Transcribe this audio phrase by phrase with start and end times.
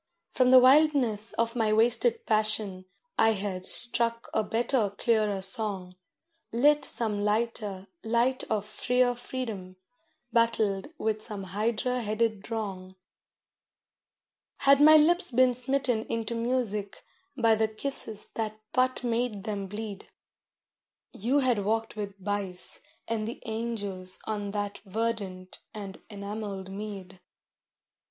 [0.31, 2.85] From the wildness of my wasted passion
[3.19, 5.95] I had struck a better, clearer song,
[6.51, 9.75] Lit some lighter light of freer freedom,
[10.33, 12.95] battled with some Hydra headed wrong.
[14.61, 17.05] Had my lips been smitten into music
[17.37, 20.07] by the kisses that but made them bleed,
[21.13, 27.19] You had walked with Bice and the angels on that verdant and enamelled mead.